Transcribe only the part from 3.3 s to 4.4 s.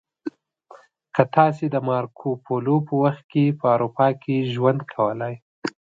کې په اروپا کې